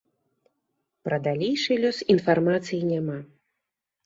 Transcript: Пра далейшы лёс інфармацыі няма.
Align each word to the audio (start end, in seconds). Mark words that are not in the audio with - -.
Пра 1.07 1.19
далейшы 1.27 1.77
лёс 1.83 1.99
інфармацыі 2.15 2.81
няма. 2.91 3.19